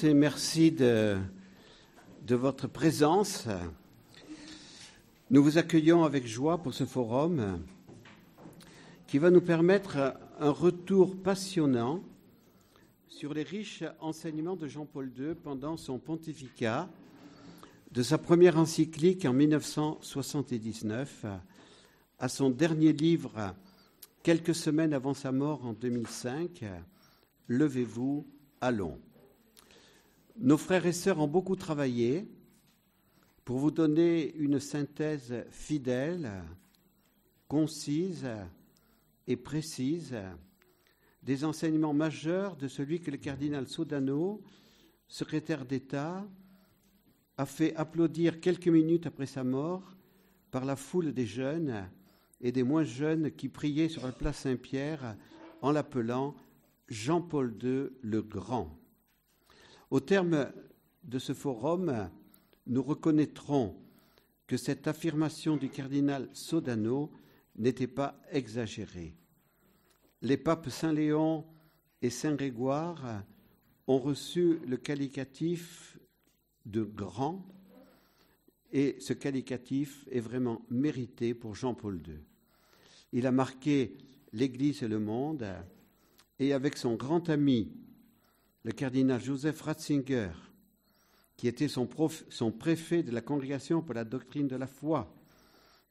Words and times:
et 0.00 0.14
merci 0.14 0.72
de, 0.72 1.18
de 2.26 2.34
votre 2.34 2.66
présence. 2.66 3.46
Nous 5.30 5.42
vous 5.42 5.58
accueillons 5.58 6.04
avec 6.04 6.26
joie 6.26 6.58
pour 6.58 6.72
ce 6.72 6.84
forum 6.84 7.60
qui 9.06 9.18
va 9.18 9.30
nous 9.30 9.40
permettre 9.40 10.16
un 10.40 10.50
retour 10.50 11.16
passionnant 11.16 12.02
sur 13.06 13.34
les 13.34 13.42
riches 13.42 13.84
enseignements 14.00 14.56
de 14.56 14.66
Jean-Paul 14.66 15.12
II 15.16 15.34
pendant 15.34 15.76
son 15.76 15.98
pontificat, 15.98 16.88
de 17.92 18.02
sa 18.02 18.18
première 18.18 18.58
encyclique 18.58 19.24
en 19.26 19.34
1979 19.34 21.26
à 22.18 22.28
son 22.28 22.50
dernier 22.50 22.92
livre 22.92 23.54
quelques 24.22 24.54
semaines 24.54 24.94
avant 24.94 25.14
sa 25.14 25.32
mort 25.32 25.66
en 25.66 25.74
2005, 25.74 26.64
Levez-vous, 27.48 28.26
allons. 28.60 28.98
Nos 30.38 30.56
frères 30.56 30.86
et 30.86 30.92
sœurs 30.92 31.20
ont 31.20 31.28
beaucoup 31.28 31.56
travaillé 31.56 32.26
pour 33.44 33.58
vous 33.58 33.70
donner 33.70 34.34
une 34.36 34.60
synthèse 34.60 35.44
fidèle, 35.50 36.30
concise 37.48 38.26
et 39.26 39.36
précise 39.36 40.16
des 41.22 41.44
enseignements 41.44 41.92
majeurs 41.92 42.56
de 42.56 42.66
celui 42.66 43.00
que 43.00 43.10
le 43.10 43.18
cardinal 43.18 43.68
Sodano, 43.68 44.42
secrétaire 45.06 45.66
d'État, 45.66 46.26
a 47.36 47.46
fait 47.46 47.74
applaudir 47.76 48.40
quelques 48.40 48.68
minutes 48.68 49.06
après 49.06 49.26
sa 49.26 49.44
mort 49.44 49.96
par 50.50 50.64
la 50.64 50.76
foule 50.76 51.12
des 51.12 51.26
jeunes 51.26 51.88
et 52.40 52.52
des 52.52 52.62
moins 52.62 52.84
jeunes 52.84 53.30
qui 53.30 53.48
priaient 53.48 53.88
sur 53.88 54.06
la 54.06 54.12
place 54.12 54.38
Saint-Pierre 54.38 55.16
en 55.60 55.72
l'appelant 55.72 56.34
Jean-Paul 56.88 57.54
II 57.62 57.90
le 58.00 58.22
Grand. 58.22 58.81
Au 59.92 60.00
terme 60.00 60.50
de 61.04 61.18
ce 61.18 61.34
forum, 61.34 62.08
nous 62.66 62.82
reconnaîtrons 62.82 63.76
que 64.46 64.56
cette 64.56 64.88
affirmation 64.88 65.58
du 65.58 65.68
cardinal 65.68 66.30
Sodano 66.32 67.12
n'était 67.56 67.86
pas 67.88 68.18
exagérée. 68.30 69.14
Les 70.22 70.38
papes 70.38 70.70
Saint 70.70 70.94
Léon 70.94 71.44
et 72.00 72.08
Saint 72.08 72.34
Grégoire 72.34 73.22
ont 73.86 73.98
reçu 73.98 74.60
le 74.66 74.78
qualificatif 74.78 75.98
de 76.64 76.84
grand 76.84 77.46
et 78.72 78.96
ce 78.98 79.12
qualificatif 79.12 80.08
est 80.10 80.20
vraiment 80.20 80.62
mérité 80.70 81.34
pour 81.34 81.54
Jean-Paul 81.54 82.00
II. 82.08 82.14
Il 83.12 83.26
a 83.26 83.30
marqué 83.30 83.98
l'Église 84.32 84.82
et 84.84 84.88
le 84.88 85.00
monde 85.00 85.46
et 86.38 86.54
avec 86.54 86.78
son 86.78 86.94
grand 86.94 87.28
ami 87.28 87.70
le 88.64 88.72
cardinal 88.72 89.20
Joseph 89.20 89.60
Ratzinger, 89.62 90.30
qui 91.36 91.48
était 91.48 91.68
son, 91.68 91.86
préfet 91.86 93.02
de 93.02 93.10
la 93.10 93.20
Congrégation 93.20 93.82
pour 93.82 93.94
la 93.94 94.04
doctrine 94.04 94.46
de 94.46 94.56
la 94.56 94.66
foi 94.66 95.12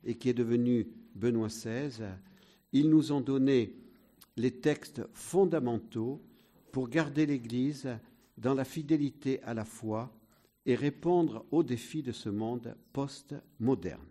et 0.04 0.16
qui 0.16 0.30
est 0.30 0.34
devenu 0.34 0.88
Benoît 1.16 1.48
XVI, 1.48 2.06
ils 2.72 2.90
nous 2.90 3.12
ont 3.12 3.22
donné 3.22 3.76
les 4.38 4.52
textes 4.52 5.02
fondamentaux 5.14 6.22
pour 6.72 6.88
garder 6.88 7.26
l'Église 7.26 7.90
dans 8.38 8.54
la 8.54 8.64
fidélité 8.64 9.44
à 9.44 9.54
la 9.54 9.66
foi 9.66 10.12
et 10.66 10.76
répondre 10.76 11.46
aux 11.52 11.64
défis 11.64 12.04
de 12.04 12.14
ce 12.14 12.30
monde 12.30 12.76
post-moderne. 12.94 14.02